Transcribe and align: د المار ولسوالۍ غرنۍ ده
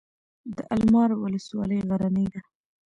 د 0.55 0.57
المار 0.75 1.09
ولسوالۍ 1.21 1.79
غرنۍ 1.89 2.25
ده 2.33 2.41